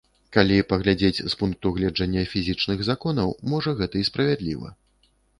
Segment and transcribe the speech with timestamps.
[0.35, 4.73] Калі паглядзець з пункту гледжання фізічных законаў, можа, гэта і справядліва.